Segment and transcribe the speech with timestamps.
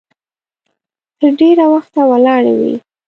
[1.19, 2.75] تر ډېره وخته ولاړې وي.